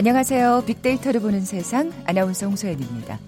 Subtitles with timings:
[0.00, 0.64] 안녕하세요.
[0.64, 3.18] 빅데이터를 보는 세상 아나운서 홍소연입니다.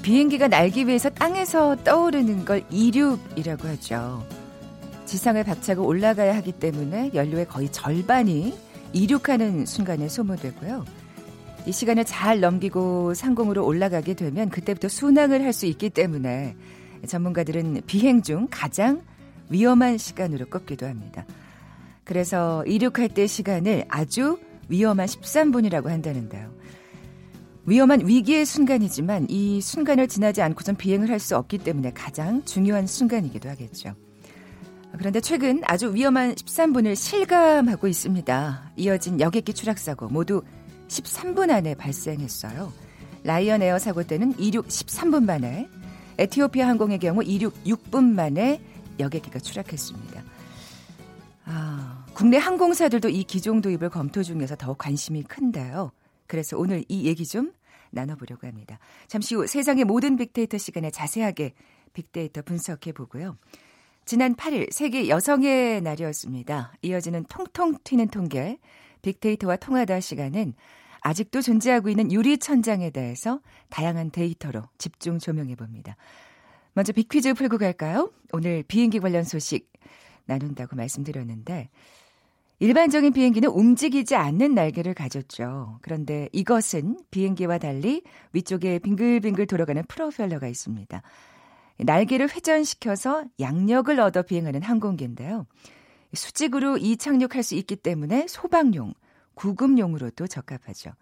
[0.00, 4.26] 비행기가 날기 위해서 땅에서 떠오르는 걸 이륙이라고 하죠.
[5.04, 8.58] 지상을 박차고 올라가야 하기 때문에 연료의 거의 절반이
[8.94, 10.86] 이륙하는 순간에 소모되고요.
[11.66, 16.56] 이 시간을 잘 넘기고 상공으로 올라가게 되면 그때부터 순항을 할 수 있기 때문에
[17.06, 19.02] 전문가들은 비행 중 가장
[19.50, 21.26] 위험한 시간으로 꼽기도 합니다.
[22.02, 26.52] 그래서 이륙할 때 시간을 아주 위험한 13분이라고 한다는데요.
[27.66, 33.48] 위험한 위기의 순간이지만 이 순간을 지나지 않고선 비행을 할 수 없기 때문에 가장 중요한 순간이기도
[33.48, 33.94] 하겠죠.
[34.98, 38.72] 그런데 최근 아주 위험한 13분을 실감하고 있습니다.
[38.76, 40.42] 이어진 여객기 추락사고 모두
[40.88, 42.72] 13분 안에 발생했어요.
[43.24, 45.68] 라이언 에어 사고 때는 이륙 13분 만에,
[46.18, 48.60] 에티오피아 항공의 경우 이륙 6분 만에
[49.00, 50.22] 여객기가 추락했습니다.
[51.46, 55.90] 아, 국내 항공사들도 이 기종 도입을 검토 중에서 더욱 관심이 큰데요.
[56.28, 57.52] 그래서 오늘 이 얘기 좀
[57.90, 58.78] 나눠보려고 합니다.
[59.08, 61.54] 잠시 후 세상의 모든 빅데이터 시간에 자세하게
[61.92, 63.36] 빅데이터 분석해 보고요.
[64.04, 66.74] 지난 8일 세계 여성의 날이었습니다.
[66.82, 68.58] 이어지는 통통 튀는 통계
[69.02, 70.54] 빅데이터와 통하다 시간은
[71.00, 75.96] 아직도 존재하고 있는 유리 천장에 대해서 다양한 데이터로 집중 조명해 봅니다.
[76.74, 78.12] 먼저 빅퀴즈 풀고 갈까요?
[78.32, 79.72] 오늘 비행기 관련 소식
[80.26, 81.70] 나눈다고 말씀드렸는데
[82.60, 85.78] 일반적인 비행기는 움직이지 않는 날개를 가졌죠.
[85.82, 88.02] 그런데 이것은 비행기와 달리
[88.32, 91.02] 위쪽에 빙글빙글 돌아가는 프로펠러가 있습니다.
[91.78, 95.46] 날개를 회전시켜서 양력을 얻어 비행하는 항공기인데요.
[96.12, 98.94] 수직으로 이착륙할 수 있기 때문에 소방용,
[99.34, 100.92] 구급용으로도 적합하죠.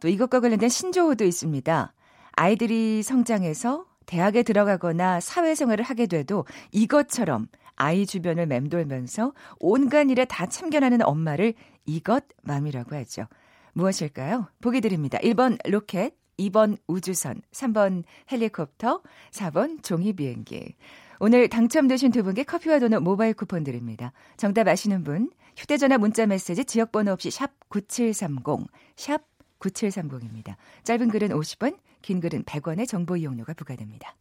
[0.00, 1.94] 또 이것과 관련된 신조어도 있습니다.
[2.32, 11.02] 아이들이 성장해서 대학에 들어가거나 사회생활을 하게 돼도 이것처럼 아이 주변을 맴돌면서 온갖 일에 다 참견하는
[11.02, 11.54] 엄마를
[11.86, 13.26] 이것맘이라고 하죠.
[13.72, 14.48] 무엇일까요?
[14.60, 15.18] 보기 드립니다.
[15.18, 19.02] 1번 로켓, 2번 우주선, 3번 헬리콥터,
[19.32, 20.76] 4번 종이 비행기.
[21.20, 24.12] 오늘 당첨되신 두 분께 커피와 도넛 모바일 쿠폰 드립니다.
[24.36, 29.22] 정답 아시는 분 휴대전화 문자 메시지 지역번호 없이 샵 9730, 샵
[29.60, 30.56] 9730입니다.
[30.82, 34.16] 짧은 글은 50원, 긴 글은 100원의 정보 이용료가 부과됩니다.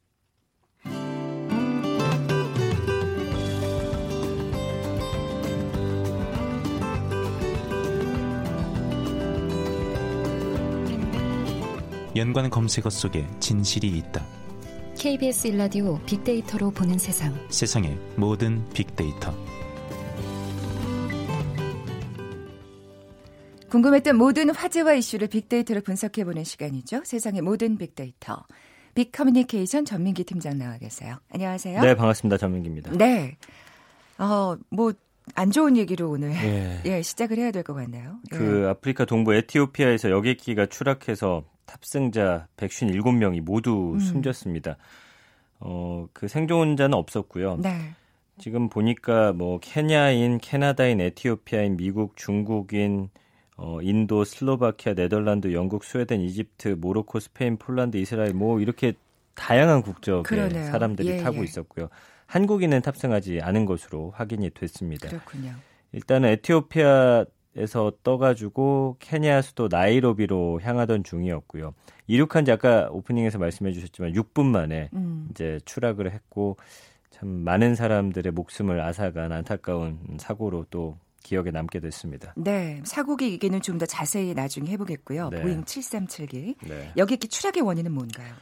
[12.15, 14.23] 연관 검색어 속에 진실이 있다.
[14.97, 17.33] KBS 일라디오 빅데이터로 보는 세상.
[17.49, 19.33] 세상의 모든 빅데이터.
[23.69, 27.01] 궁금했던 모든 화제와 이슈를 빅데이터로 분석해 보는 시간이죠.
[27.05, 28.45] 세상의 모든 빅데이터.
[28.93, 31.17] 빅 커뮤니케이션 전민기 팀장 나와 계세요.
[31.31, 31.81] 안녕하세요.
[31.81, 32.37] 네, 반갑습니다.
[32.37, 32.91] 전민기입니다.
[32.91, 33.35] 네.
[34.19, 34.93] 어, 뭐,
[35.33, 38.17] 안 좋은 얘기로 오늘 예, 예 시작을 해야 될 것 같네요.
[38.29, 38.69] 그 예.
[38.69, 43.99] 아프리카 동부 에티오피아에서 여객기가 추락해서 탑승자 157명이 모두 음.
[43.99, 44.77] 숨졌습니다.
[45.59, 47.57] 어, 그 생존자는 없었고요.
[47.57, 47.91] 네.
[48.37, 53.09] 지금 보니까 뭐 케냐인, 캐나다인, 에티오피아인, 미국, 중국인,
[53.55, 58.93] 어, 인도, 슬로바키아, 네덜란드, 영국, 스웨덴, 이집트, 모로코, 스페인, 폴란드, 이스라엘 뭐 이렇게
[59.35, 60.65] 다양한 국적의 그러네요.
[60.65, 61.43] 사람들이 예, 타고 예.
[61.43, 61.89] 있었고요.
[62.25, 65.09] 한국인은 탑승하지 않은 것으로 확인이 됐습니다.
[65.09, 65.53] 그렇군요.
[65.91, 71.73] 일단은 에티오피아 에서 떠가지고 케냐 수도 나이로비로 향하던 중이었고요.
[72.07, 75.27] 이륙한 지 아까 오프닝에서 말씀해 주셨지만 6분 만에 음.
[75.29, 76.57] 이제 추락을 했고
[77.11, 82.33] 참 많은 사람들의 목숨을 앗아간 안타까운 사고로 또 기억에 남게 됐습니다.
[82.35, 85.29] 네, 사고기 얘기는 좀 더 자세히 나중에 해보겠고요.
[85.29, 85.41] 네.
[85.41, 86.55] 보잉 737기.
[86.67, 86.91] 네.
[86.97, 88.33] 여객기 추락의 원인은 뭔가요?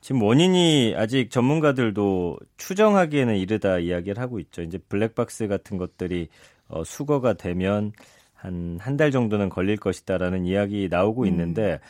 [0.00, 4.62] 지금 원인이 아직 전문가들도 추정하기에는 이르다 이야기를 하고 있죠.
[4.62, 6.28] 이제 블랙박스 같은 것들이
[6.68, 7.92] 어, 수거가 되면
[8.38, 11.26] 한 한 달 정도는 걸릴 것이다라는 이야기 나오고 음.
[11.28, 11.80] 있는데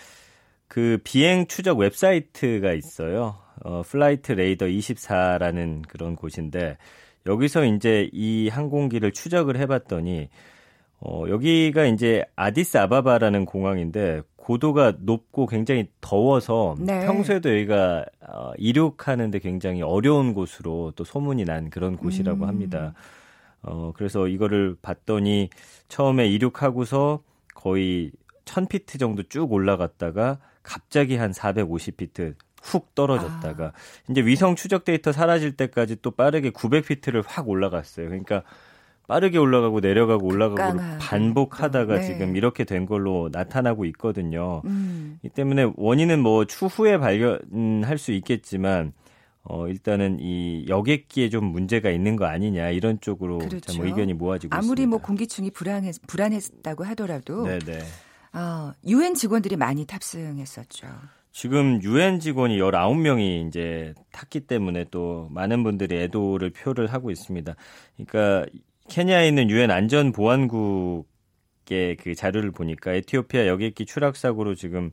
[0.67, 3.37] 그 비행 추적 웹사이트가 있어요.
[3.65, 6.77] 어, Flightradar 24라는 그런 곳인데
[7.27, 10.29] 여기서 이제 이 항공기를 추적을 해봤더니
[11.01, 17.05] 어, 여기가 이제 아디스 아바바라는 공항인데 고도가 높고 굉장히 더워서 네.
[17.07, 22.49] 평소에도 여기가 어, 이륙하는데 굉장히 어려운 곳으로 또 소문이 난 그런 곳이라고 음.
[22.49, 22.95] 합니다.
[23.63, 25.51] 어, 그래서 이거를 봤더니
[25.89, 27.23] 처음에 이륙하고서
[27.55, 28.13] 거의
[28.45, 33.73] 1000피트 정도 쭉 올라갔다가 갑자기 한 450피트 훅 떨어졌다가 아.
[34.11, 38.09] 이제 위성 추적 데이터 사라질 때까지 또 빠르게 900피트를 확 올라갔어요.
[38.09, 38.43] 그러니까
[39.07, 42.03] 빠르게 올라가고 내려가고 올라가고 반복하다가 네.
[42.03, 44.61] 지금 이렇게 된 걸로 나타나고 있거든요.
[44.67, 45.19] 음.
[45.23, 48.93] 이 때문에 원인은 뭐 추후에 발견할 수 있겠지만
[49.49, 53.77] 어, 일단은 이 여객기에 좀 문제가 있는 거 아니냐 이런 쪽으로 그렇죠.
[53.77, 54.89] 뭐 의견이 모아지고 아무리 있습니다.
[54.91, 57.81] 뭐 공기층이 불안했 불안했다고 하더라도 네네.
[58.33, 60.87] 아, 유엔 직원들이 많이 탑승했었죠.
[61.33, 67.55] 지금 유엔 직원이 19명이 이제 탔기 때문에 또 많은 분들이 애도를 표를 하고 있습니다.
[67.97, 68.47] 그러니까
[68.89, 71.05] 케냐에 있는 유엔 안전보안국의
[72.01, 74.91] 그 자료를 보니까 에티오피아 여객기 추락 사고로 지금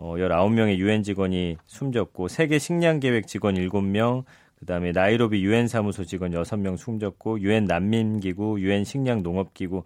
[0.00, 4.24] 어 19명의 유엔 직원이 숨졌고 세계 식량 계획 직원 7명,
[4.60, 9.82] 그다음에 나이로비 유엔 사무소 직원 6명 숨졌고 유엔 난민 기구, 유엔 식량 농업 기구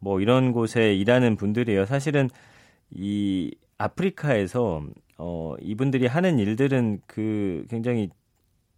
[0.00, 1.86] 뭐 이런 곳에 일하는 분들이에요.
[1.86, 2.28] 사실은
[2.90, 4.84] 이 아프리카에서
[5.18, 8.10] 어 이분들이 하는 일들은 그 굉장히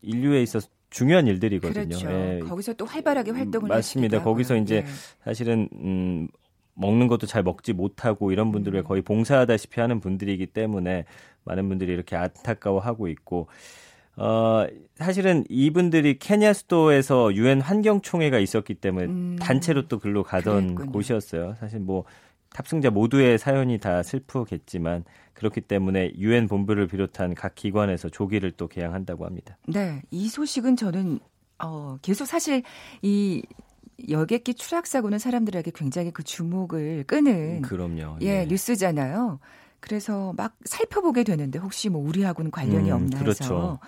[0.02, 1.98] 인류에 있어서 중요한 일들이거든요.
[1.98, 2.10] 그렇죠.
[2.10, 2.40] 예.
[2.40, 4.22] 거기서 또 활발하게 활동을 맞습니다.
[4.22, 4.56] 거기서.
[4.56, 4.84] 이제 예.
[5.24, 6.28] 사실은 음
[6.78, 11.04] 먹는 것도 잘 먹지 못하고 이런 분들을 거의 봉사하다시피 하는 분들이기 때문에
[11.44, 13.48] 많은 분들이 이렇게 안타까워하고 있고
[14.16, 14.66] 어
[14.96, 20.92] 사실은 이분들이 케냐 수도에서 유엔 환경총회가 있었기 때문에 음, 단체로 또 글로 가던 그랬군요.
[20.92, 21.54] 곳이었어요.
[21.60, 22.04] 사실 뭐
[22.50, 25.04] 탑승자 모두의 사연이 다 슬프겠지만
[25.34, 29.56] 그렇기 때문에 유엔 본부를 비롯한 각 기관에서 조기를 또 개항한다고 합니다.
[29.68, 31.20] 네, 이 소식은 저는
[31.62, 32.62] 어, 계속 사실
[33.02, 33.42] 이
[34.08, 38.18] 여객기 추락 사고는 사람들에게 굉장히 그 주목을 끄는 그럼요.
[38.22, 39.40] 예, 뉴스잖아요.
[39.80, 43.24] 그래서 막 살펴보게 되는데 혹시 뭐 우리하고는 관련이 음, 없나 해서.
[43.24, 43.78] 그렇죠.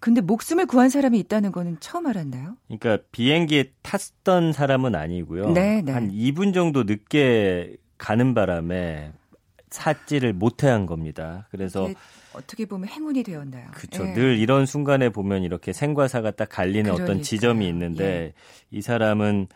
[0.00, 2.56] 근데 목숨을 구한 사람이 있다는 거는 처음 알았나요?
[2.66, 5.50] 그러니까 비행기에 탔던 사람은 아니고요.
[5.52, 5.92] 네, 네.
[5.92, 9.12] 한 2분 정도 늦게 가는 바람에
[9.70, 11.46] 삭지를 못해 한 겁니다.
[11.50, 11.94] 그래서 이게
[12.34, 13.68] 어떻게 보면 행운이 되었나요?
[13.72, 14.06] 그렇죠.
[14.06, 14.12] 예.
[14.14, 17.22] 늘 이런 순간에 보면 이렇게 생과사가 딱 갈리는 어떤 그러니까요.
[17.24, 18.32] 지점이 있는데 예.
[18.70, 19.48] 이 사람은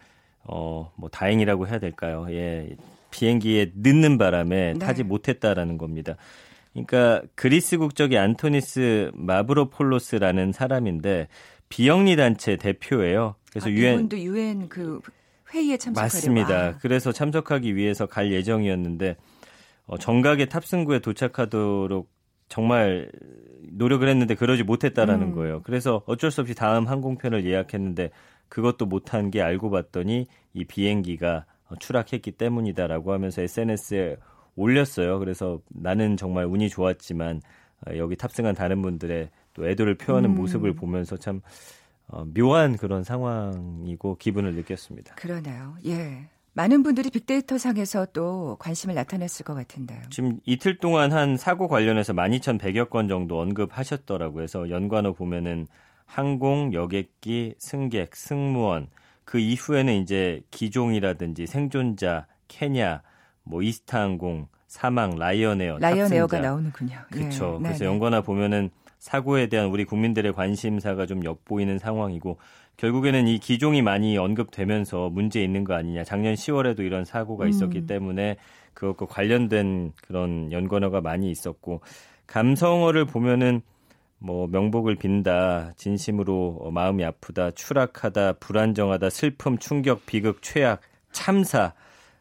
[0.45, 2.27] 어 뭐 다행이라고 해야 될까요?
[2.31, 2.77] 예.
[3.11, 4.79] 비행기에 늦는 바람에 네.
[4.79, 6.17] 타지 못했다라는 겁니다.
[6.73, 11.29] 그러니까 그리스 국적의 안토니스 마브로폴로스라는 사람인데
[11.69, 13.35] 비영리 단체 대표예요.
[13.51, 15.01] 그래서 아, 유엔 이분도 유엔 그
[15.55, 16.59] 회의에 참석하려고 맞습니다.
[16.59, 19.17] 아, 그래서 참석하기 위해서 갈 예정이었는데
[19.87, 22.09] 어, 정각에 탑승구에 도착하도록
[22.49, 23.11] 정말
[23.73, 25.35] 노력을 했는데 그러지 못했다라는 음.
[25.35, 25.63] 거예요.
[25.63, 28.11] 그래서 어쩔 수 없이 다음 항공편을 예약했는데
[28.49, 34.17] 그것도 못한 게 알고 봤더니 이 비행기가 어, 추락했기 때문이다라고 하면서 SNS에
[34.55, 35.19] 올렸어요.
[35.19, 37.41] 그래서 나는 정말 운이 좋았지만
[37.87, 40.37] 어, 여기 탑승한 다른 분들의 또 애도를 표하는 음.
[40.37, 41.41] 모습을 보면서 참
[42.09, 45.17] 어, 묘한 그런 상황이고 기분을 느꼈습니다.
[45.17, 45.77] 그러네요.
[45.87, 46.29] 예.
[46.57, 50.01] 많은 분들이 빅데이터 상에서 또 관심을 나타냈을 것 같은데요.
[50.09, 54.35] 지금 이틀 동안 한 사고 관련해서 12,100여 건 정도 언급하셨더라고요.
[54.35, 55.67] 그래서 연관어 보면은
[56.07, 58.89] 항공, 여객기, 승객, 승무원
[59.27, 63.03] 그 이후에는 이제 기종이라든지 생존자, 케냐,
[63.43, 66.41] 뭐 이스타항공, 사망, 라이언에어, 라이언에어가.
[66.41, 66.97] 나오는군요.
[67.11, 67.57] 그렇죠.
[67.59, 67.65] 예.
[67.65, 67.93] 그래서 네네.
[67.93, 72.39] 연관어 보면은 사고에 대한 우리 국민들의 관심사가 좀 엿보이는 상황이고
[72.77, 76.05] 결국에는 이 기종이 많이 언급되면서 문제 있는 거 아니냐.
[76.05, 77.87] 작년 10월에도 이런 사고가 있었기 음.
[77.87, 78.37] 때문에
[78.75, 81.81] 그것과 관련된 그런 연관어가 많이 있었고
[82.27, 83.63] 감성어를 보면은
[84.19, 90.81] 뭐 명복을 빈다, 진심으로 어, 마음이 아프다, 추락하다, 불안정하다, 슬픔, 충격, 비극, 최악,
[91.13, 91.73] 참사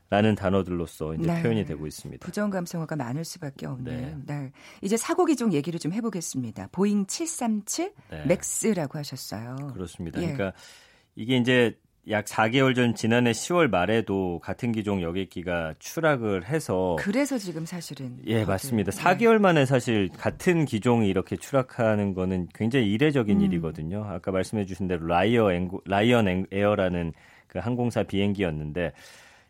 [0.10, 1.42] 라는 단어들로서 이제 네.
[1.42, 2.24] 표현이 되고 있습니다.
[2.26, 4.24] 부정 감성어가 많을 수밖에 없는.
[4.26, 4.36] 네.
[4.36, 4.52] 네.
[4.82, 6.70] 이제 사고 기종 얘기를 좀 해보겠습니다.
[6.72, 8.26] 보잉 737 네.
[8.26, 9.56] 맥스라고 하셨어요.
[9.74, 10.22] 그렇습니다.
[10.22, 10.32] 예.
[10.34, 10.54] 그러니까
[11.16, 11.76] 이게 이제
[12.08, 18.42] 약 4개월 전 지난해 10월 말에도 같은 기종 여객기가 추락을 해서 그래서 지금 사실은 예,
[18.42, 18.92] 다들, 맞습니다.
[18.92, 19.02] 네.
[19.04, 23.42] 4개월 만에 사실 같은 기종이 이렇게 추락하는 거는 굉장히 이례적인 음.
[23.46, 24.04] 일이거든요.
[24.04, 27.14] 아까 말씀해 주신 대로 라이언 앵고, 라이언 앵- 에어라는
[27.48, 28.92] 그 항공사 비행기였는데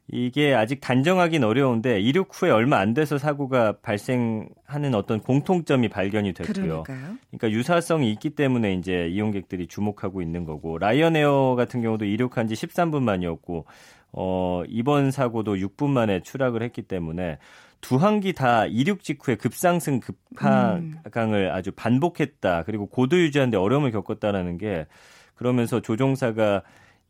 [0.08, 6.84] 이게 아직 단정하긴 어려운데 이륙 후에 얼마 안 돼서 사고가 발생하는 어떤 공통점이 발견이 됐고요.
[6.84, 7.18] 그러니까요.
[7.32, 13.02] 그러니까 유사성이 있기 때문에 이제 이용객들이 주목하고 있는 거고 라이언에어 같은 경우도 이륙한 지 13분
[13.02, 13.66] 만이었고
[14.12, 17.40] 어 이번 사고도 6분 만에 추락을 했기 때문에
[17.82, 22.64] 두 항기 다 이륙 직후에 급상승 급하강을 아주 반복했다.
[22.64, 24.86] 그리고 고도 유지하는데 어려움을 겪었다라는 게
[25.34, 26.62] 그러면서 조종사가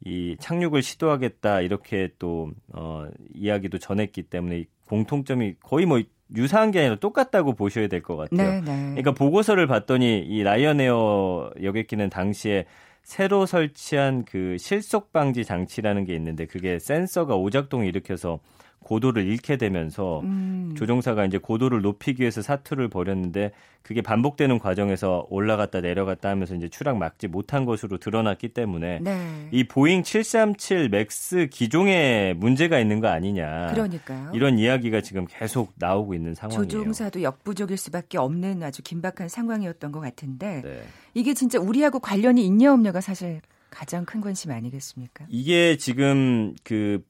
[0.04, 6.02] 이 착륙을 시도하겠다 이렇게 또 어, 이야기도 전했기 때문에 이 공통점이 거의 뭐
[6.36, 8.52] 유사한 게 아니라 똑같다고 보셔야 될 것 같아요.
[8.52, 8.82] 네, 네.
[8.92, 12.66] 그러니까 보고서를 봤더니 이 라이언에어 여객기는 당시에
[13.04, 18.40] 새로 설치한 그 실속 방지 장치라는 게 있는데 그게 센서가 오작동을 일으켜서
[18.86, 23.52] 고도를 잃게 되면서 음, 조종사가 이제 고도를 높이기 위해서 사투를 벌였는데
[23.82, 29.50] 그게 반복되는 과정에서 올라갔다 내려갔다 하면서 이제 추락 막지 못한 것으로 드러났기 때문에 네.
[29.52, 33.72] 이 보잉 737 맥스 기종에 문제가 있는 거 아니냐.
[33.72, 34.32] 그러니까요.
[34.34, 36.68] 이런 이야기가 지금 계속 나오고 있는 상황이에요.
[36.68, 40.82] 조종사도 역부족일 수밖에 없는 아주 긴박한 상황이었던 것 같은데 네.
[41.14, 45.26] 이게 진짜 우리하고 관련이 있냐 없냐가 사실 가장 큰 관심 아니겠습니까?
[45.30, 47.04] 이게 지금 그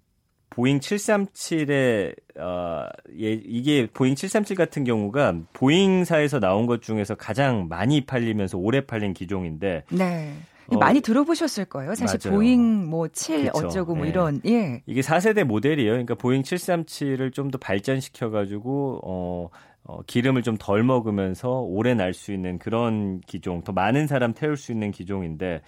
[0.56, 2.86] 보잉 737의 어,
[3.20, 9.14] 예, 이게 보잉 737 같은 경우가 보잉사에서 나온 것 중에서 가장 많이 팔리면서 오래 팔린
[9.14, 10.34] 기종인데 네.
[10.68, 11.94] 어, 많이 들어보셨을 거예요.
[11.94, 12.36] 사실 맞아요.
[12.38, 13.68] 보잉 뭐7 그쵸.
[13.68, 14.10] 어쩌고 뭐 네.
[14.12, 14.82] 이런 예.
[14.86, 15.92] 이게 4세대 모델이에요.
[15.92, 19.50] 그러니까 보잉 737을 좀 더 발전시켜 가지고 어
[19.84, 24.58] 어, 기름을 좀 덜 먹으면서 오래 날 수 있는 그런 기종, 더 많은 사람 태울
[24.58, 25.62] 수 있는 기종인데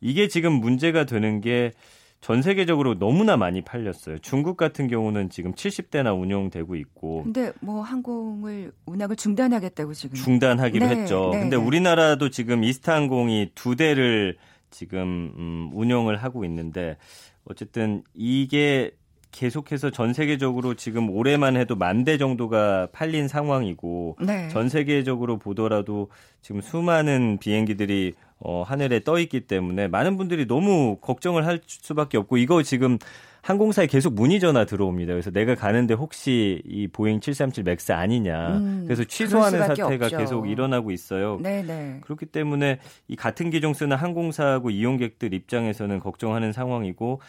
[0.00, 1.72] 이게 지금 문제가 되는 게
[2.20, 4.18] 전 세계적으로 너무나 많이 팔렸어요.
[4.18, 7.22] 중국 같은 경우는 지금 70대나 운영되고 있고.
[7.22, 11.30] 근데 뭐 항공을 운항을 중단하겠다고 지금 중단하기로 네, 했죠.
[11.32, 11.62] 네, 근데 네.
[11.62, 14.36] 우리나라도 지금 이스타항공이 두 대를
[14.70, 16.96] 지금 음, 운영을 하고 있는데
[17.44, 18.90] 어쨌든 이게
[19.32, 24.48] 계속해서 전 세계적으로 지금 올해만 해도 만 대 정도가 팔린 상황이고 네.
[24.48, 26.08] 전 세계적으로 보더라도
[26.42, 32.36] 지금 수많은 비행기들이 어, 하늘에 떠 있기 때문에 많은 분들이 너무 걱정을 할 수밖에 없고
[32.36, 32.98] 이거 지금
[33.42, 35.12] 항공사에 계속 문의 전화 들어옵니다.
[35.12, 38.56] 그래서 내가 가는데 혹시 이 보잉 737 맥스 아니냐.
[38.58, 40.18] 음, 그래서 취소하는 사태가 없죠.
[40.18, 41.38] 계속 일어나고 있어요.
[41.42, 41.62] 네네.
[41.62, 41.98] 네.
[42.02, 47.20] 그렇기 때문에 이 같은 기종 쓰는 항공사하고 이용객들 입장에서는 걱정하는 상황이고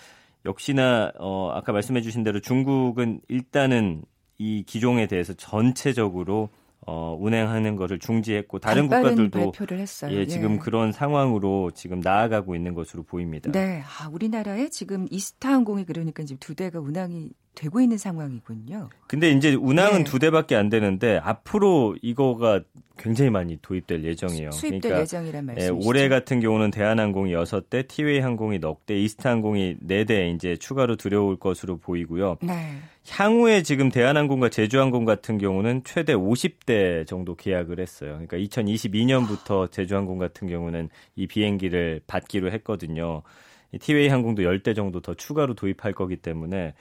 [0.46, 4.04] 역시나 어 아까 말씀해 주신 대로 중국은 일단은
[4.38, 6.50] 이 기종에 대해서 전체적으로
[6.88, 10.16] 어, 운행하는 것을 중지했고 다른 국가들도 발표를 했어요.
[10.16, 10.58] 예, 지금 예.
[10.58, 13.52] 그런 상황으로 지금 나아가고 있는 것으로 보입니다.
[13.52, 18.90] 네, 아, 우리나라에 지금 이스타항공이 그러니까 지금 두 대가 운항이 되고 있는 상황이군요.
[19.08, 20.04] 근데 이제 운항은 네.
[20.06, 22.62] 두 대밖에 안 되는데 앞으로 이거가
[22.98, 24.52] 굉장히 많이 도입될 예정이에요.
[24.52, 25.76] 수입될 그러니까, 예정이란 예, 말씀이시죠.
[25.76, 31.38] 예, 올해 같은 경우는 대한항공이 6대, 티웨이 항공이 넉 대, 이스타항공이 4대 이제 추가로 들여올
[31.38, 32.38] 것으로 보이고요.
[32.42, 32.78] 네.
[33.10, 38.12] 향후에 지금 대한항공과 제주항공 같은 경우는 최대 50대 정도 계약을 했어요.
[38.26, 43.24] 그러니까 2022년부터 제주항공 같은 경우는 이 비행기를 받기로 했거든요.
[43.82, 46.74] 티웨이 항공도 10대 정도 더 추가로 도입할 거기 때문에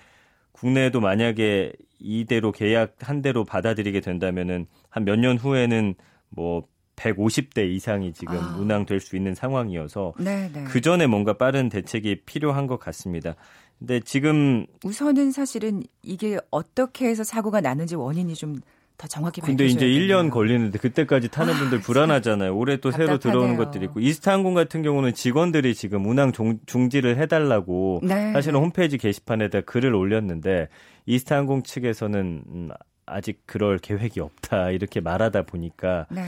[0.60, 5.94] 국내에도 만약에 이대로 계약 한 대로 받아들이게 된다면은 한 몇 년 후에는
[6.30, 6.64] 뭐
[6.96, 8.56] 150대 이상이 지금 아.
[8.58, 10.50] 운항될 수 있는 상황이어서 네네.
[10.52, 10.64] 네.
[10.64, 13.34] 그 전에 뭔가 빠른 대책이 필요한 것 같습니다.
[13.78, 18.56] 근데 지금 우선은 사실은 이게 어떻게 해서 사고가 나는지 원인이 좀
[18.98, 22.54] 더 정확히 근데 이제 1년 걸리는데 그때까지 타는 아, 분들 불안하잖아요.
[22.54, 23.06] 올해 또 답답하네요.
[23.06, 28.32] 새로 들어오는 것들이 있고 이스타항공 같은 경우는 직원들이 지금 운항 종, 중지를 해달라고 네.
[28.32, 30.68] 사실은 홈페이지 게시판에다 글을 올렸는데
[31.06, 32.68] 이스타항공 측에서는 음,
[33.06, 36.24] 아직 그럴 계획이 없다 이렇게 말하다 보니까 네.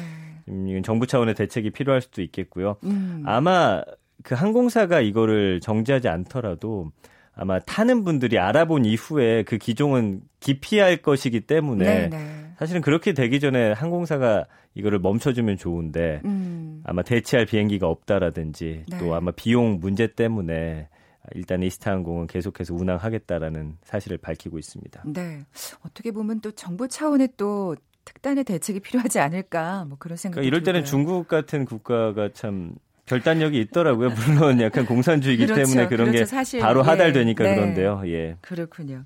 [0.48, 2.76] 음, 정부 차원의 대책이 필요할 수도 있겠고요.
[2.84, 3.24] 음.
[3.26, 3.82] 아마
[4.22, 6.92] 그 항공사가 이거를 정지하지 않더라도
[7.34, 12.08] 아마 타는 분들이 알아본 이후에 그 기종은 기피할 것이기 때문에 네네.
[12.08, 12.52] 네.
[12.58, 16.82] 사실은 그렇게 되기 전에 항공사가 이거를 멈춰주면 좋은데 음.
[16.84, 18.98] 아마 대체할 비행기가 없다라든지 네.
[18.98, 20.88] 또 아마 비용 문제 때문에
[21.34, 25.04] 일단 이스타항공은 계속해서 운항하겠다라는 사실을 밝히고 있습니다.
[25.06, 25.44] 네,
[25.84, 30.62] 어떻게 보면 또 정부 차원의 또 특단의 대책이 필요하지 않을까 뭐 그런 생각이 그러니까 이럴
[30.62, 30.84] 때는.
[30.84, 32.74] 중국 같은 국가가 참
[33.10, 34.10] 결단력이 있더라고요.
[34.10, 36.18] 물론 약간 공산주의이기 그렇죠, 때문에 그런 그렇죠.
[36.20, 37.54] 게 사실, 바로 하달되니까 예, 네.
[37.56, 38.02] 그런데요.
[38.06, 38.36] 예.
[38.40, 39.04] 그렇군요.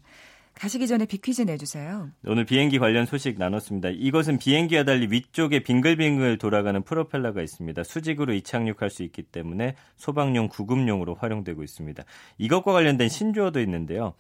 [0.55, 2.11] 가시기 전에 비퀴즈 내주세요.
[2.27, 3.89] 오늘 비행기 관련 소식 나눴습니다.
[3.91, 7.83] 이것은 비행기와 달리 위쪽에 빙글빙글 돌아가는 프로펠러가 있습니다.
[7.83, 12.05] 수직으로 이착륙할 수 있기 때문에 소방용 구급용으로 활용되고 있습니다.
[12.39, 14.15] 이것과 관련된 신조어도 있는데요.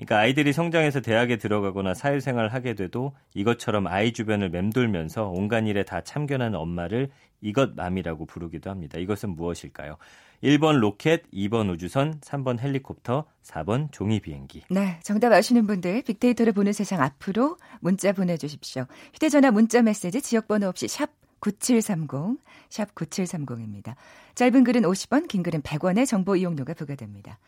[0.00, 6.00] 그러니까 아이들이 성장해서 대학에 들어가거나 사회생활을 하게 돼도 이것처럼 아이 주변을 맴돌면서 온갖 일에 다
[6.00, 7.10] 참견하는 엄마를
[7.42, 8.98] 이것맘이라고 부르기도 합니다.
[8.98, 9.98] 이것은 무엇일까요?
[10.42, 14.62] 1번 로켓, 2번 우주선, 3번 헬리콥터, 4번 종이 비행기.
[14.70, 18.86] 네, 정답 아시는 분들 빅데이터를 보는 세상 앞으로 문자 보내주십시오.
[19.12, 22.38] 휴대전화 문자 메시지 지역번호 없이 샵 9730,
[22.70, 23.96] 샵 9730입니다.
[24.34, 27.38] 짧은 글은 50원, 긴 글은 100원의 정보 이용료가 부과됩니다.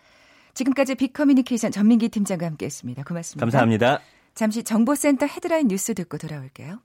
[0.55, 3.05] 지금까지 빅커뮤니케이션 전민기 팀장과 함께했습니다.
[3.05, 3.41] 고맙습니다.
[3.45, 4.01] 감사합니다.
[4.35, 6.81] 잠시 정보센터 헤드라인 뉴스 듣고 돌아올게요.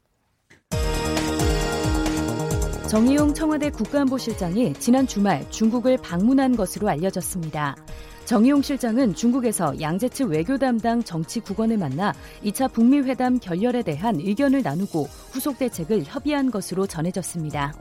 [2.90, 7.76] 정의용 청와대 국가안보실장이 지난 주말 중국을 방문한 것으로 알려졌습니다.
[8.24, 14.64] 정의용 실장은 중국에서 양재츠 외교 담당 정치 국원을 만나 2차 북미 회담 결렬에 대한 의견을
[14.64, 17.74] 나누고 후속 대책을 협의한 것으로 전해졌습니다.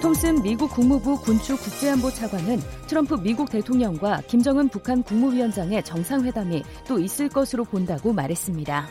[0.00, 7.28] 톰슨 미국 국무부 군추 국제안보 차관은 트럼프 미국 대통령과 김정은 북한 국무위원장의 정상회담이 또 있을
[7.28, 8.88] 것으로 본다고 말했습니다.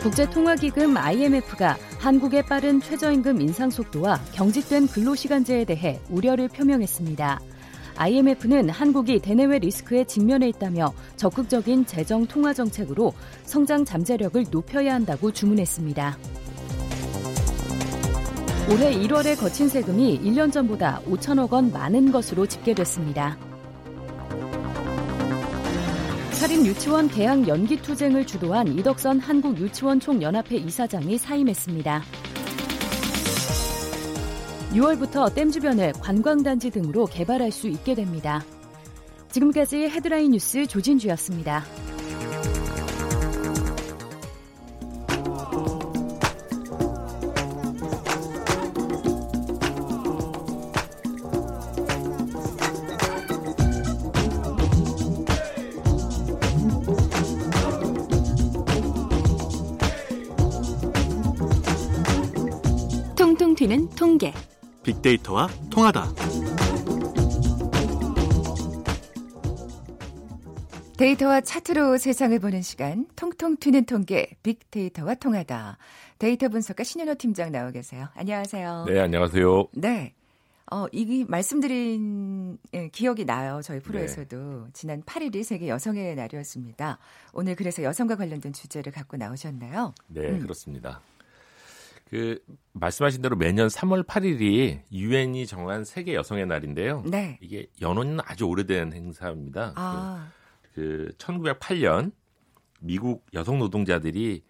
[0.00, 7.38] 국제통화기금 IMF가 한국의 빠른 최저임금 인상 속도와 경직된 근로시간제에 대해 우려를 표명했습니다.
[7.98, 13.12] IMF는 한국이 대내외 리스크에 직면해 있다며 적극적인 재정 통화 정책으로
[13.44, 16.16] 성장 잠재력을 높여야 한다고 주문했습니다.
[18.68, 23.38] 올해 1월에 거친 세금이 1년 전보다 5천억 원 많은 것으로 집계됐습니다.
[26.32, 32.02] 사립 유치원 개학 연기 투쟁을 주도한 이덕선 한국 유치원 총연합회 이사장이 사임했습니다.
[34.72, 38.44] 6월부터 댐 주변을 관광단지 등으로 개발할 수 있게 됩니다.
[39.30, 41.64] 지금까지 헤드라인 뉴스 조진주였습니다.
[64.06, 64.32] 통계.
[64.84, 66.14] 빅데이터와 통하다.
[70.96, 75.78] 데이터와 차트로 세상을 보는 시간 통통 튀는 통계 빅데이터와 통하다.
[76.20, 78.06] 데이터 분석가 신현호 팀장 나와 계세요.
[78.14, 78.84] 안녕하세요.
[78.86, 79.66] 네, 안녕하세요.
[79.72, 80.14] 네.
[80.70, 83.60] 어, 이 말씀드린 예, 기억이 나요.
[83.64, 84.36] 저희 프로에서도
[84.66, 84.70] 네.
[84.72, 86.98] 지난 8일이 세계 여성의 날이었습니다.
[87.32, 89.94] 오늘 그래서 여성과 관련된 주제를 갖고 나오셨나요?
[90.06, 90.38] 네, 음.
[90.38, 91.00] 그렇습니다.
[92.08, 92.38] 그
[92.72, 97.02] 말씀하신 대로 매년 3월 8일이 유엔이 정한 세계 여성의 날인데요.
[97.04, 97.38] 네.
[97.40, 99.72] 이게 연호는 아주 오래된 행사입니다.
[99.74, 100.28] 아,
[100.74, 102.12] 그, 그 1908년
[102.80, 104.42] 미국 여성 노동자들이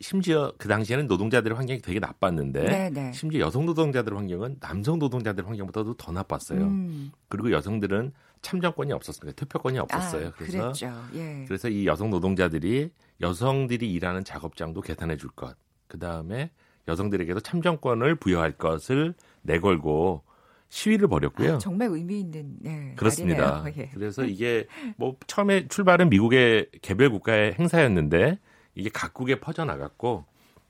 [0.00, 3.12] 심지어 그 당시에는 노동자들의 환경이 되게 나빴는데 네, 네.
[3.12, 6.60] 심지어 여성 노동자들의 환경은 남성 노동자들의 환경보다도 더 나빴어요.
[6.60, 7.10] 음.
[7.28, 9.32] 그리고 여성들은 참정권이 없었어요.
[9.32, 10.28] 투표권이 없었어요.
[10.28, 10.72] 아, 그래서.
[11.14, 11.44] 예.
[11.46, 12.90] 그래서 이 여성 노동자들이
[13.20, 15.56] 여성들이 일하는 작업장도 개탄해 줄 것,
[15.92, 16.50] 그 다음에
[16.88, 20.22] 여성들에게도 참정권을 부여할 것을 내걸고
[20.70, 21.56] 시위를 벌였고요.
[21.56, 23.62] 아, 정말 의미 있는 네, 그렇습니다.
[23.76, 23.90] 예.
[23.92, 28.38] 그래서 이게 뭐 처음에 출발은 미국의 개별 국가의 행사였는데
[28.74, 30.24] 이게 각국에 퍼져 나갔고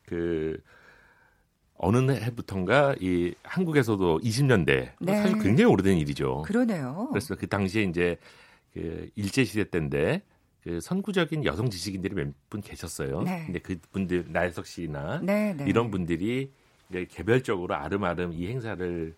[0.06, 0.58] 그
[1.76, 5.16] 어느 해부턴가 이 한국에서도 20년대 네.
[5.16, 6.42] 사실 굉장히 오래된 일이죠.
[6.42, 7.10] 그러네요.
[7.12, 8.16] 그래서 그 당시에 이제
[8.74, 10.22] 그 일제 시대 때인데
[10.62, 13.22] 그 선구적인 여성 지식인들이 몇 분 계셨어요.
[13.22, 13.44] 네.
[13.46, 15.64] 근데 그분들 나혜석 씨나 네, 네.
[15.66, 16.52] 이런 분들이
[17.10, 19.14] 개별적으로 아름아름 이 행사를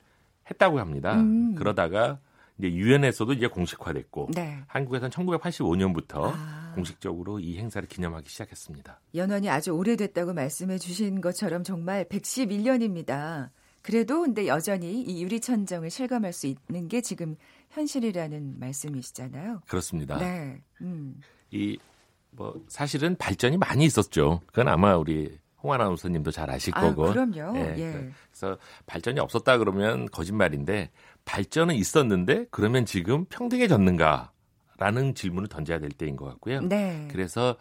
[0.50, 1.20] 했다고 합니다.
[1.20, 1.54] 음.
[1.56, 2.18] 그러다가
[2.58, 4.60] 이제 유엔에서도 이제 공식화됐고 네.
[4.68, 6.72] 한국에서는 1985년부터 아.
[6.76, 9.00] 공식적으로 이 행사를 기념하기 시작했습니다.
[9.16, 13.50] 연원이 아주 오래됐다고 말씀해 주신 것처럼 정말 111년입니다.
[13.82, 17.36] 그래도 근데 여전히 이 유리천정을 실감할 수 있는 게 지금
[17.70, 19.60] 현실이라는 말씀이시잖아요.
[19.68, 20.16] 그렇습니다.
[20.18, 20.62] 네.
[20.84, 21.20] 음.
[21.50, 24.40] 이뭐 사실은 발전이 많이 있었죠.
[24.46, 27.10] 그건 아마 우리 홍 아나운서님도 잘 아실 아, 거고.
[27.10, 27.56] 그럼요.
[27.58, 28.10] 예, 예.
[28.30, 30.90] 그래서 발전이 없었다 그러면 거짓말인데
[31.24, 36.60] 발전은 있었는데 그러면 지금 평등해졌는가라는 질문을 던져야 될 때인 것 같고요.
[36.60, 37.08] 네.
[37.10, 37.56] 그래서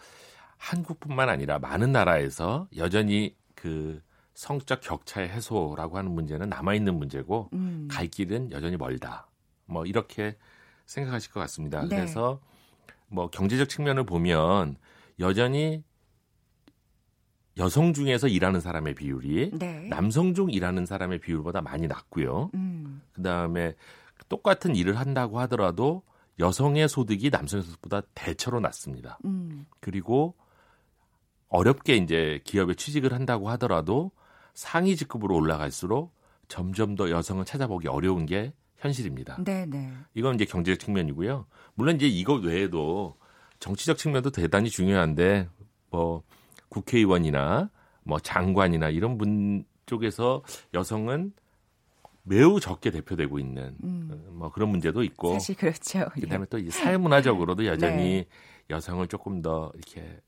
[0.57, 4.01] 한국뿐만 아니라 많은 나라에서 여전히 그
[4.33, 7.87] 성적 격차 의 해소라고 하는 문제는 남아 있는 문제고 음.
[7.89, 9.27] 갈 길은 여전히 멀다.
[9.65, 10.35] 뭐 이렇게
[10.85, 11.81] 생각하실 것 같습니다.
[11.83, 11.95] 네.
[11.95, 12.41] 그래서
[13.13, 14.75] 뭐 경제적 측면을 보면
[15.19, 15.83] 여전히
[17.57, 19.87] 여성 중에서 일하는 사람의 비율이 네.
[19.87, 22.49] 남성 중 일하는 사람의 비율보다 많이 낮고요.
[22.55, 23.03] 음.
[23.13, 23.75] 그다음에
[24.27, 26.01] 똑같은 일을 한다고 하더라도
[26.39, 29.19] 여성의 소득이 남성의 소득보다 대처로 낮습니다.
[29.25, 29.67] 음.
[29.79, 30.33] 그리고
[31.49, 34.09] 어렵게 이제 기업에 취직을 한다고 하더라도
[34.55, 36.15] 상위 직급으로 올라갈수록
[36.47, 39.37] 점점 더 여성을 찾아보기 어려운 게 현실입니다.
[39.43, 39.91] 네, 네.
[40.13, 41.45] 이건 이제 경제적 측면이고요.
[41.75, 43.15] 물론 이제 이거 외에도
[43.59, 45.47] 정치적 측면도 대단히 중요한데
[45.89, 46.23] 뭐
[46.67, 47.69] 국회의원이나
[48.03, 50.43] 뭐 장관이나 이런 분 쪽에서
[50.73, 51.31] 여성은
[52.23, 54.09] 매우 적게 대표되고 있는 음.
[54.11, 55.99] 어, 뭐 그런 문제도 있고 사실 그렇죠.
[56.17, 56.21] 예.
[56.21, 58.27] 그다음에 또 이제 사회문화적으로도 여전히 네.
[58.69, 60.21] 여성을 조금 더 이렇게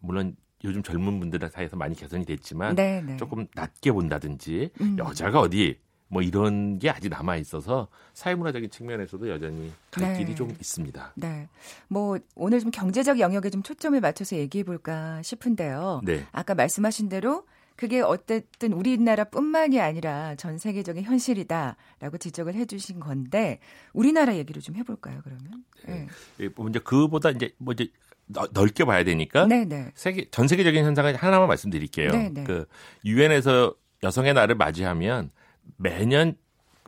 [0.00, 3.16] 물론 요즘 젊은 분들 사이에서 많이 개선이 됐지만 네, 네.
[3.16, 4.96] 조금 낮게 본다든지 음.
[4.98, 10.18] 여자가 어디 뭐 이런 게 아직 남아 있어서 사회문화적인 측면에서도 여전히 갈 네.
[10.18, 11.12] 길이 좀 있습니다.
[11.16, 11.48] 네.
[11.88, 16.02] 뭐 오늘 좀 경제적 영역에 좀 초점을 맞춰서 얘기해 볼까 싶은데요.
[16.04, 16.24] 네.
[16.32, 23.58] 아까 말씀하신 대로 그게 어쨌든 우리나라뿐만이 아니라 전 세계적인 현실이다라고 지적을 해주신 건데
[23.92, 25.20] 우리나라 얘기를 좀 해볼까요?
[25.24, 25.64] 그러면?
[25.86, 26.06] 네.
[26.40, 27.88] 예, 뭐 그보다 이제 뭐 이제
[28.26, 29.90] 넓- 넓게 봐야 되니까 네, 네.
[29.94, 32.10] 세계 전 세계적인 현상을 하나만 말씀드릴게요.
[32.12, 32.44] 네, 네.
[32.44, 32.66] 그
[33.04, 35.30] 유엔에서 여성의 날을 맞이하면
[35.76, 36.36] 매년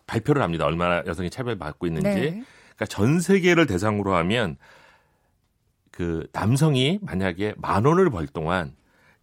[0.07, 0.64] 발표를 합니다.
[0.64, 2.09] 얼마나 여성이 차별받고 있는지.
[2.09, 2.31] 네.
[2.31, 4.57] 그러니까 전 세계를 대상으로 하면
[5.91, 8.75] 그 남성이 만약에 만 원을 벌 동안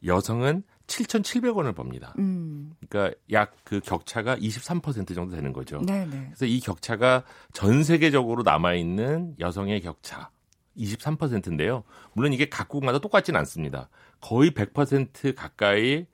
[0.06, 2.14] 여성은 7,700원을 법니다.
[2.20, 2.76] 음.
[2.88, 5.82] 그러니까 약 그 격차가 23% 정도 되는 거죠.
[5.82, 6.26] 네, 네.
[6.28, 10.30] 그래서 이 격차가 전 세계적으로 남아 있는 여성의 격차
[10.78, 11.84] 23%인데요.
[12.14, 13.90] 물론 이게 각국마다 똑같지는 않습니다.
[14.22, 16.06] 거의 100% 가까이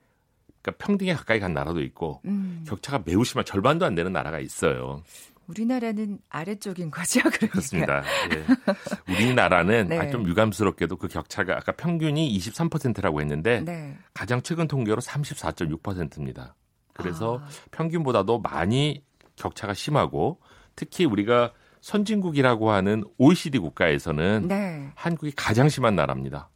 [0.62, 2.64] 그러니까 평등에 가까이 간 나라도 있고 음.
[2.66, 5.02] 격차가 매우 심한 절반도 안 되는 나라가 있어요.
[5.48, 7.20] 우리나라는 아래쪽인 거죠.
[7.28, 7.46] 그러니까.
[7.48, 8.02] 그렇습니다.
[8.32, 9.12] 예.
[9.12, 9.98] 우리나라는 네.
[9.98, 13.98] 아, 좀 유감스럽게도 그 격차가 아까 평균이 23%라고 했는데 네.
[14.14, 16.54] 가장 최근 통계로 34.6%입니다.
[16.92, 17.48] 그래서 아.
[17.72, 19.04] 평균보다도 많이
[19.36, 20.40] 격차가 심하고
[20.76, 24.92] 특히 우리가 선진국이라고 하는 OECD 국가에서는 네.
[24.94, 26.48] 한국이 가장 심한 나라입니다.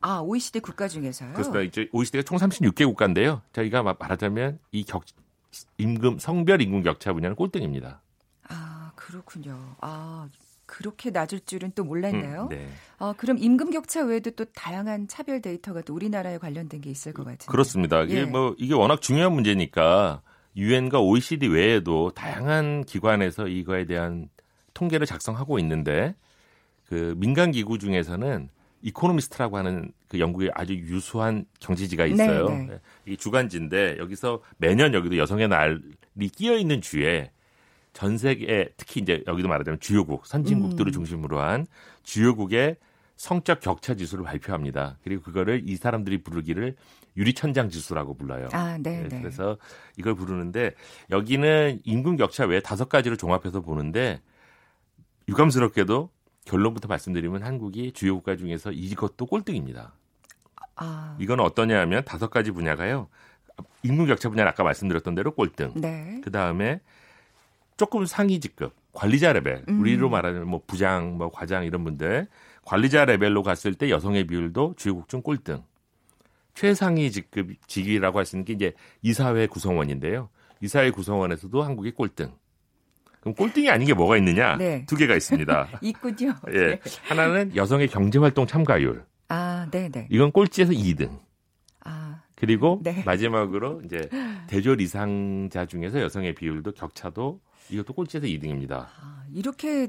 [0.00, 1.32] 아, OECD 국가 중에서요?
[1.32, 1.60] 그렇습니다.
[1.62, 3.42] 이제 OECD가 총 36개 국가인데요.
[3.52, 5.04] 저희가 마- 말하자면 이 격,
[5.78, 8.00] 임금, 성별 임금 격차 분야는 꼴등입니다.
[8.48, 9.76] 아, 그렇군요.
[9.80, 10.28] 아,
[10.66, 12.44] 그렇게 낮을 줄은 또 몰랐네요.
[12.44, 12.68] 음, 네.
[12.98, 17.24] 아, 그럼 임금 격차 외에도 또 다양한 차별 데이터가 또 우리나라에 관련된 게 있을 것
[17.24, 17.46] 같은데.
[17.46, 18.02] 그렇습니다.
[18.02, 18.24] 이게 예.
[18.24, 20.22] 뭐 이게 워낙 중요한 문제니까
[20.56, 24.28] 유엔과 OECD 외에도 다양한 기관에서 이거에 대한
[24.72, 26.14] 통계를 작성하고 있는데
[26.86, 28.48] 그 민간 기구 중에서는
[28.82, 32.48] 이코노미스트라고 하는 그 영국의 아주 유수한 경제지가 있어요.
[32.48, 32.80] 네, 네.
[33.06, 37.30] 이 주간지인데 여기서 매년 여기도 여성의 날이 끼어 있는 주에
[37.92, 40.92] 전 세계 특히 이제 여기도 말하자면 주요국 선진국들을 음.
[40.92, 41.66] 중심으로 한
[42.02, 42.76] 주요국의
[43.16, 44.96] 성적 격차 지수를 발표합니다.
[45.04, 46.74] 그리고 그거를 이 사람들이 부르기를
[47.16, 48.48] 유리천장 지수라고 불러요.
[48.52, 49.20] 아, 네, 네, 네.
[49.20, 49.58] 그래서
[49.98, 50.72] 이걸 부르는데
[51.10, 54.20] 여기는 임금 격차 외에 다섯 가지를 종합해서 보는데
[55.28, 56.08] 유감스럽게도
[56.50, 59.92] 결론부터 말씀드리면 한국이 주요 국가 중에서 이것도 꼴등입니다.
[60.74, 63.08] 아, 이건 어떠냐 하면 다섯 가지 분야가요.
[63.84, 65.74] 임금 격차 분야는 아까 말씀드렸던 대로 꼴등.
[65.76, 66.20] 네.
[66.24, 66.80] 그 다음에
[67.76, 69.80] 조금 상위 직급 관리자 레벨 음.
[69.80, 72.26] 우리로 말하는 뭐 부장, 뭐 과장 이런 분들
[72.64, 75.62] 관리자 레벨로 갔을 때 여성의 비율도 주요국 중 꼴등.
[76.54, 80.28] 최상위 직급 직위라고 할 수 있는 게 이제 이사회 구성원인데요.
[80.60, 82.32] 이사회 구성원에서도 한국이 꼴등.
[83.20, 84.56] 그럼 꼴등이 아닌 게 뭐가 있느냐?
[84.56, 84.84] 네.
[84.86, 85.68] 두 개가 있습니다.
[85.82, 86.34] 있군요.
[86.54, 86.80] 예.
[87.02, 89.04] 하나는 여성의 경제활동 참가율.
[89.28, 90.08] 아, 네, 네.
[90.10, 91.18] 이건 꼴찌에서 2등.
[91.84, 93.02] 아, 그리고 네.
[93.04, 94.08] 마지막으로 이제
[94.48, 98.86] 대졸 이상자 중에서 여성의 비율도 격차도 이것도 꼴찌에서 2등입니다.
[99.00, 99.88] 아, 이렇게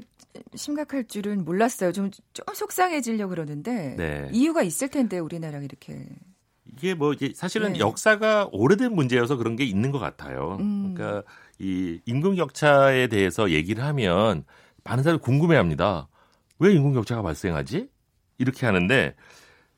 [0.54, 1.92] 심각할 줄은 몰랐어요.
[1.92, 3.96] 좀, 좀 속상해지려고 그러는데.
[3.96, 4.28] 네.
[4.32, 6.06] 이유가 있을 텐데, 우리나라가 이렇게.
[6.64, 7.80] 이게 뭐 이제 사실은 네.
[7.80, 10.56] 역사가 오래된 문제여서 그런 게 있는 것 같아요.
[10.60, 10.94] 음.
[10.94, 11.22] 그러니까
[11.62, 14.44] 이 임금 격차에 대해서 얘기를 하면
[14.82, 16.08] 많은 사람이 궁금해합니다.
[16.58, 17.88] 왜 임금 격차가 발생하지?
[18.38, 19.14] 이렇게 하는데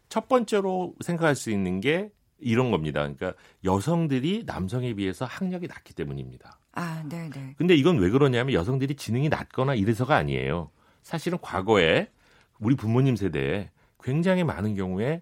[0.09, 3.01] 첫 번째로 생각할 수 있는 게 이런 겁니다.
[3.01, 6.59] 그러니까 여성들이 남성에 비해서 학력이 낮기 때문입니다.
[6.73, 7.55] 아, 네, 네.
[7.59, 10.71] 근데 이건 왜 그러냐면 여성들이 지능이 낮거나 이래서가 아니에요.
[11.03, 12.09] 사실은 과거에
[12.59, 13.71] 우리 부모님 세대에
[14.03, 15.21] 굉장히 많은 경우에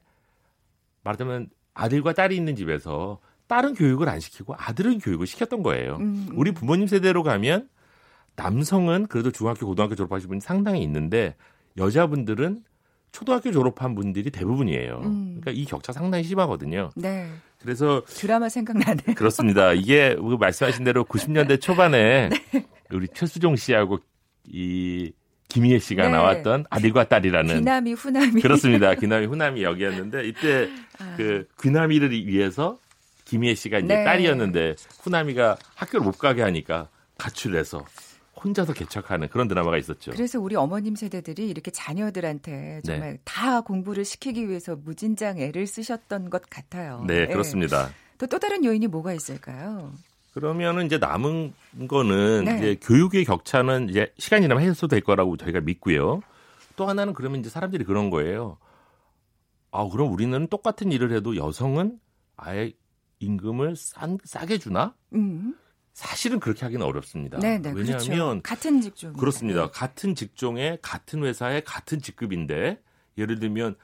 [1.03, 3.19] 말하자면 아들과 딸이 있는 집에서
[3.53, 5.97] 딸은 교육을 안 시키고 아들은 교육을 시켰던 거예요.
[5.97, 6.39] 음, 음.
[6.39, 7.69] 우리 부모님 세대로 가면
[8.35, 11.37] 남성은 그래도 중학교, 고등학교 졸업하신 분이 상당히 있는데
[11.77, 12.63] 여자분들은
[13.13, 15.03] 초등학교 졸업한 분들이 대부분이에요.
[15.05, 15.39] 음.
[15.43, 16.93] 그러니까 이 격차 상당히 심하거든요.
[16.97, 17.29] 네.
[17.61, 19.03] 그래서 드라마 생각나네.
[19.17, 19.75] 그렇습니다.
[19.75, 22.67] 이게 그 말씀하신 대로 90년대 초반에 네.
[22.91, 23.99] 우리 최수종 씨하고
[24.49, 25.13] 이
[25.49, 26.09] 김희애 씨가 네.
[26.13, 28.41] 나왔던 아들과 딸이라는 귀남이, 후남이.
[28.41, 28.95] 그렇습니다.
[28.95, 31.15] 귀남이 후남이 역이었는데 이때 아.
[31.19, 32.79] 그 귀남이를 위해서
[33.33, 34.05] 김희애 씨가 이제 네.
[34.05, 37.83] 딸이었는데 후남이가 학교를 못 가게 하니까 가출해서
[38.45, 40.11] 혼자서 개척하는 그런 드라마가 있었죠.
[40.11, 46.43] 그래서 우리 어머님 세대들이 이렇게 자녀들한테 정말 다 공부를 시키기 위해서 무진장 애를 쓰셨던 것
[46.51, 47.05] 같아요.
[47.07, 47.89] 네, 그렇습니다.
[48.19, 49.93] 또, 또 다른 요인이 뭐가 있을까요?
[50.35, 51.55] 그러면은 이제 남은
[51.89, 52.57] 거는 네.
[52.59, 56.21] 이제 교육의 격차는 이제 시간이 지나면 해소될 거라고 저희가 믿고요.
[56.77, 58.59] 또 하나는 그러면 이제 사람들이 그런 거예요.
[59.71, 61.99] 아, 그럼 우리는 똑같은 일을 해도 여성은
[62.37, 62.73] 아예
[63.23, 64.95] 임금을 싼, 싸게 주나?
[65.15, 65.55] 음.
[65.93, 67.39] 사실은 그렇게 하기는 어렵습니다.
[67.39, 67.73] 네, 네.
[67.75, 68.41] 왜냐하면 그렇죠.
[68.43, 69.13] 같은 직종.
[69.13, 69.71] 그렇습니다.
[69.71, 72.81] 같은 직종에 같은 회사에 같은 직급인데
[73.19, 73.77] 예를 들면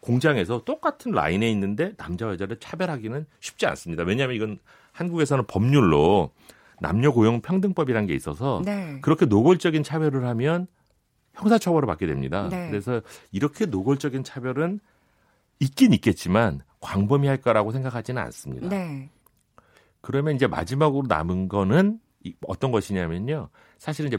[0.00, 4.02] 공장에서 똑같은 라인에 있는데 남자와 여자를 차별하기는 쉽지 않습니다.
[4.02, 4.58] 왜냐하면 이건
[4.90, 6.32] 한국에서는 법률로
[6.80, 8.98] 남녀 고용 평등법이라는 게 있어서 네.
[9.00, 10.66] 그렇게 노골적인 차별을 하면
[11.34, 12.48] 형사처벌을 받게 됩니다.
[12.50, 12.68] 네.
[12.68, 13.00] 그래서
[13.30, 14.80] 이렇게 노골적인 차별은
[15.62, 18.68] 있긴 있겠지만 광범위할 거라고 생각하지는 않습니다.
[18.68, 19.08] 네.
[20.00, 23.48] 그러면 이제 마지막으로 남은 거는 이- 어떤 것이냐면요.
[23.78, 24.18] 사실은 이제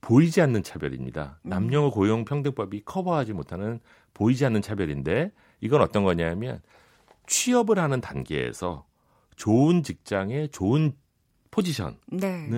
[0.00, 1.38] 보이지 않는 차별입니다.
[1.42, 1.48] 음.
[1.48, 3.80] 남녀 고용 평등법이 커버하지 못하는
[4.14, 6.60] 보이지 않는 차별인데 이건 어떤 거냐면
[7.26, 8.86] 취업을 하는 단계에서
[9.36, 10.92] 좋은 직장에 좋은
[11.50, 12.48] 포지션은 네.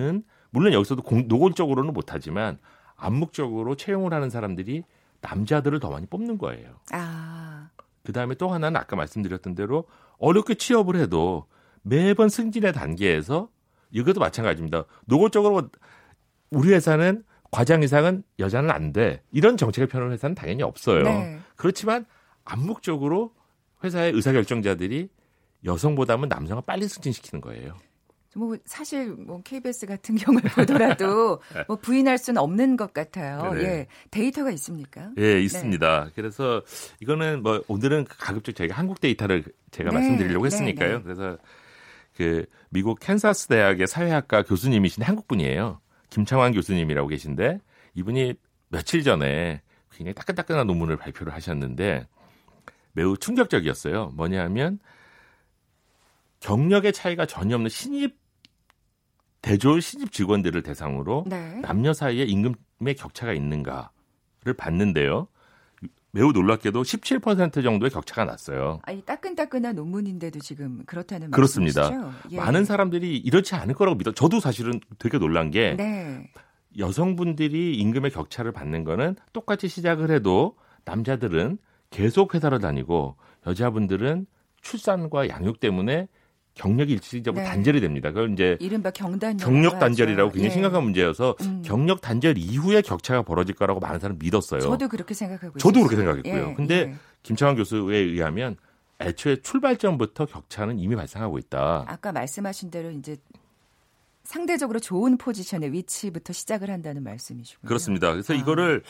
[0.51, 2.57] 물론 여기서도 공- 노골적으로는 못하지만
[2.95, 4.83] 암묵적으로 채용을 하는 사람들이
[5.21, 6.79] 남자들을 더 많이 뽑는 거예요.
[6.91, 7.69] 아.
[8.03, 9.85] 그 다음에 또 하나는 아까 말씀드렸던 대로
[10.17, 11.45] 어렵게 취업을 해도
[11.81, 13.49] 매번 승진의 단계에서
[13.91, 14.85] 이것도 마찬가지입니다.
[15.05, 15.69] 노골적으로
[16.51, 19.23] 우리 회사는 과장 이상은 여자는 안 돼.
[19.31, 21.03] 이런 정책을 펴는 회사는 당연히 없어요.
[21.03, 21.39] 네.
[21.55, 22.05] 그렇지만
[22.45, 23.33] 암묵적으로
[23.83, 25.09] 회사의 의사결정자들이
[25.65, 27.75] 여성보다는 남성을 빨리 승진시키는 거예요.
[28.35, 33.53] 뭐 사실 뭐 KBS 같은 경우를 보더라도 뭐 부인할 수는 없는 것 같아요.
[33.53, 33.63] 네.
[33.63, 33.87] 예.
[34.11, 35.11] 데이터가 있습니까?
[35.17, 36.11] 예, 있습니다.
[36.15, 36.61] 그래서
[36.99, 40.97] 이거는 뭐 오늘은 가급적 저희가 한국 데이터를 제가 네, 말씀드리려고 네, 했으니까요.
[40.97, 41.03] 네.
[41.03, 41.37] 그래서
[42.15, 45.79] 그 미국 캔사스 대학의 사회학과 교수님이신 한국 분이에요.
[46.09, 47.59] 김창환 교수님이라고 계신데
[47.95, 48.35] 이분이
[48.69, 49.61] 며칠 전에
[49.91, 52.07] 굉장히 따끈따끈한 논문을 발표를 하셨는데
[52.93, 54.11] 매우 충격적이었어요.
[54.15, 54.79] 뭐냐면
[56.39, 58.18] 경력의 차이가 전혀 없는 신입
[59.41, 61.59] 대졸 신입 직원들을 대상으로 네.
[61.61, 65.27] 남녀 사이에 임금의 격차가 있는가를 봤는데요.
[66.11, 68.79] 매우 놀랍게도 17% 정도의 격차가 났어요.
[68.83, 71.81] 아니 따끈따끈한 논문인데도 지금 그렇다는 그렇습니다.
[71.89, 72.13] 말씀이시죠?
[72.31, 72.37] 예.
[72.37, 74.11] 많은 사람들이 이렇지 않을 거라고 믿어.
[74.11, 76.27] 저도 사실은 되게 놀란 게 네.
[76.77, 81.59] 여성분들이 임금의 격차를 받는 거는 똑같이 시작을 해도 남자들은
[81.91, 84.25] 계속 회사를 다니고 여자분들은
[84.61, 86.07] 출산과 양육 때문에
[86.59, 87.49] 경력이 일시적으로 네.
[87.49, 88.09] 단절이 됩니다.
[88.09, 90.53] 그걸 이제 이른바 경단 경력 단절이라고 굉장히 예.
[90.53, 91.61] 심각한 문제여서 음.
[91.63, 94.59] 경력 단절 이후에 격차가 벌어질 거라고 많은 사람 믿었어요.
[94.59, 95.87] 저도 그렇게 생각하고 저도 있었어요.
[95.87, 96.49] 그렇게 생각했고요.
[96.51, 96.95] 예, 근데 예.
[97.23, 98.57] 김창환 교수에 의하면
[98.99, 101.85] 애초에 출발점부터 격차는 이미 발생하고 있다.
[101.87, 103.15] 아까 말씀하신 대로 이제
[104.25, 107.67] 상대적으로 좋은 포지션의 위치부터 시작을 한다는 말씀이시고요.
[107.67, 108.11] 그렇습니다.
[108.11, 108.35] 그래서 아.
[108.35, 108.83] 이거를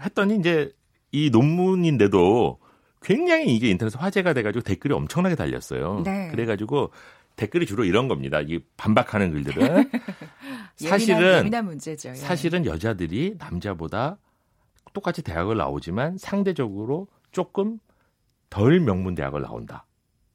[0.00, 0.72] 했더니 이제
[1.10, 2.60] 이 논문인데도
[3.02, 6.02] 굉장히 이게 인터넷에 화제가 돼가지고 댓글이 엄청나게 달렸어요.
[6.04, 6.28] 네.
[6.30, 6.90] 그래가지고
[7.36, 8.40] 댓글이 주로 이런 겁니다.
[8.40, 9.62] 이 반박하는 글들은
[10.80, 12.10] 예민한, 사실은 예민한 문제죠.
[12.10, 12.14] 예.
[12.14, 14.18] 사실은 여자들이 남자보다
[14.92, 17.78] 똑같이 대학을 나오지만 상대적으로 조금
[18.50, 19.86] 덜 명문 대학을 나온다.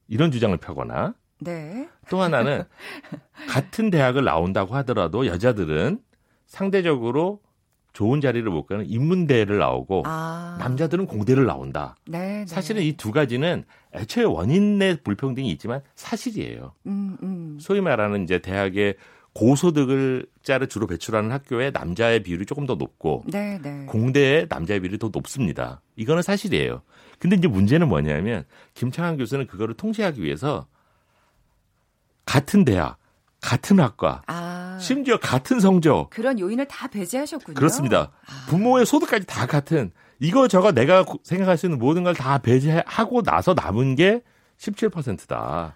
[0.07, 1.89] 이런 주장을 펴거나 네.
[2.09, 2.63] 또 하나는
[3.49, 6.01] 같은 대학을 나온다고 하더라도 여자들은
[6.45, 7.41] 상대적으로
[7.93, 10.57] 좋은 자리를 못 가는 인문대를 나오고 아.
[10.59, 11.95] 남자들은 공대를 나온다.
[12.07, 12.45] 네, 네.
[12.47, 16.73] 사실은 이 두 가지는 애초에 원인 내 불평등이 있지만 사실이에요.
[16.87, 17.57] 음, 음.
[17.61, 18.95] 소위 말하는 이제 대학의
[19.33, 23.85] 고소득을자를 주로 배출하는 학교에 남자의 비율이 조금 더 높고 네, 네.
[23.87, 25.81] 공대의 남자의 비율이 더 높습니다.
[25.95, 26.81] 이거는 사실이에요.
[27.19, 30.67] 근데 이제 문제는 뭐냐면 김창환 교수는 그거를 통제하기 위해서
[32.25, 32.97] 같은 대학,
[33.41, 34.52] 같은 학과, 아.
[34.83, 37.55] 심지어 같은 성적 그런 요인을 다 배제하셨군요.
[37.55, 38.11] 그렇습니다.
[38.25, 38.45] 아.
[38.49, 43.21] 부모의 소득까지 다 같은 이거 저거 내가 고- 생각할 수 있는 모든 걸 다 배제하고
[43.23, 44.21] 나서 남은 게
[44.57, 45.75] 17%다.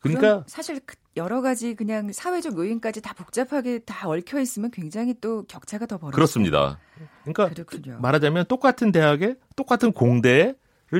[0.00, 5.14] 그럼 그러니까 사실 그 여러 가지 그냥 사회적 요인까지 다 복잡하게 다 얽혀 있으면 굉장히
[5.20, 6.14] 또 격차가 더 벌어지죠.
[6.14, 6.78] 그렇습니다.
[7.24, 7.98] 그러니까 그렇군요.
[8.00, 10.54] 말하자면 똑같은 대학에 똑같은 공대를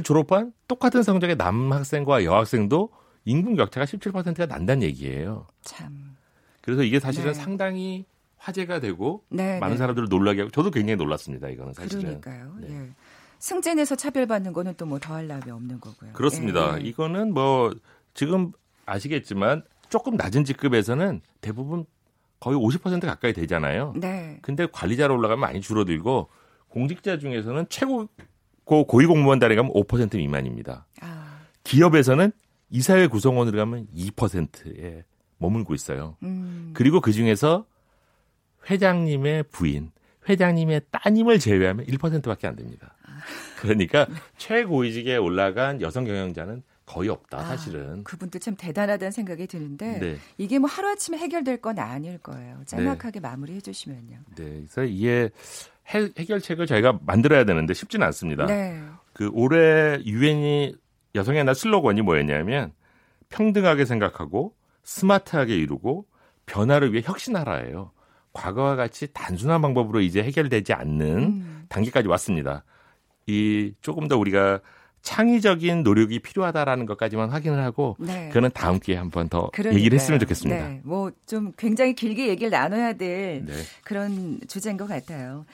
[0.04, 2.90] 졸업한 똑같은 성적의 남학생과 여학생도
[3.24, 5.46] 인구 격차가 17%가 난다는 얘기예요.
[5.62, 6.16] 참.
[6.68, 7.32] 그래서 이게 사실은 네.
[7.32, 8.04] 상당히
[8.36, 9.58] 화제가 되고 네.
[9.58, 9.78] 많은 네.
[9.78, 11.48] 사람들을 놀라게 하고 저도 굉장히 놀랐습니다.
[11.48, 12.20] 이거는 사실은.
[12.20, 12.56] 그러니까요.
[12.60, 12.68] 네.
[12.70, 12.90] 예.
[13.38, 16.12] 승진에서 차별받는 거는 또 뭐 더할 나위 없는 거고요.
[16.12, 16.78] 그렇습니다.
[16.78, 16.88] 예, 예.
[16.88, 17.74] 이거는 뭐
[18.12, 18.52] 지금
[18.84, 21.86] 아시겠지만 조금 낮은 직급에서는 대부분
[22.38, 23.94] 거의 50% 가까이 되잖아요.
[23.96, 24.38] 네.
[24.42, 26.28] 근데 관리자로 올라가면 많이 줄어들고
[26.68, 28.08] 공직자 중에서는 최고
[28.64, 30.86] 고 고위공무원 단위 가면 5% 미만입니다.
[31.00, 32.30] 아, 기업에서는
[32.68, 35.04] 이사회 구성원으로 가면 2%에
[35.38, 36.16] 머물고 있어요.
[36.22, 36.70] 음.
[36.74, 37.66] 그리고 그 중에서
[38.68, 39.90] 회장님의 부인,
[40.28, 42.94] 회장님의 따님을 제외하면 1%밖에 안 됩니다.
[43.60, 48.00] 그러니까 최고위직에 올라간 여성 경영자는 거의 없다, 사실은.
[48.00, 50.16] 아, 그분도 참 대단하다는 생각이 드는데 네.
[50.38, 52.62] 이게 뭐 하루 아침에 해결될 건 아닐 거예요.
[52.64, 54.18] 짤막하게 마무리해 주시면요.
[54.36, 54.44] 네.
[54.44, 55.30] 그래서 이게
[55.94, 58.46] 해, 해결책을 저희가 만들어야 되는데 쉽지는 않습니다.
[58.46, 58.82] 네.
[59.12, 60.76] 그 올해 유엔이
[61.14, 62.72] 여성의 날 슬로건이 뭐였냐면
[63.28, 64.54] 평등하게 생각하고
[64.88, 66.06] 스마트하게 이루고
[66.46, 67.92] 변화를 위해 혁신하라예요.
[68.32, 71.64] 과거와 같이 단순한 방법으로 이제 해결되지 않는 음.
[71.68, 72.64] 단계까지 왔습니다.
[73.26, 74.60] 이 조금 더 우리가
[75.02, 78.28] 창의적인 노력이 필요하다라는 것까지만 확인을 하고 네.
[78.28, 79.78] 그거는 다음 기회에 한번 더 그러니까요.
[79.78, 80.68] 얘기를 했으면 좋겠습니다.
[80.68, 80.80] 네.
[80.84, 83.52] 뭐좀 굉장히 길게 얘기를 나눠야 될 네.
[83.84, 85.44] 그런 주제인 것 같아요.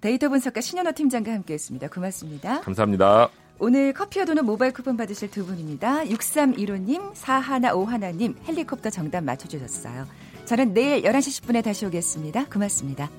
[0.00, 1.88] 데이터 분석가 신현호 팀장과 함께했습니다.
[1.88, 2.60] 고맙습니다.
[2.60, 3.30] 감사합니다.
[3.62, 6.04] 오늘 커피와 도는 모바일 쿠폰 받으실 두 분입니다.
[6.04, 10.06] 6315님, 4151님 헬리콥터 정답 맞춰주셨어요.
[10.46, 12.46] 저는 내일 11시 10분에 다시 오겠습니다.
[12.46, 13.10] 고맙습니다.